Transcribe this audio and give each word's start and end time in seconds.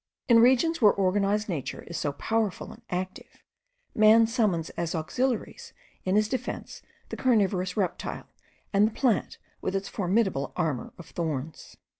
In 0.27 0.39
regions 0.39 0.81
where 0.81 0.93
organized 0.93 1.47
nature 1.47 1.83
is 1.83 1.95
so 1.95 2.13
powerful 2.13 2.71
and 2.71 2.81
active, 2.89 3.43
man 3.93 4.25
summons 4.25 4.71
as 4.71 4.95
auxiliaries 4.95 5.73
in 6.05 6.15
his 6.15 6.27
defence 6.27 6.81
the 7.09 7.17
carnivorous 7.17 7.77
reptile, 7.77 8.25
and 8.73 8.87
the 8.87 8.93
plant 8.95 9.37
with 9.61 9.75
its 9.75 9.87
formidable 9.89 10.53
armour 10.55 10.91
of 10.97 11.05
thorns. 11.05 11.77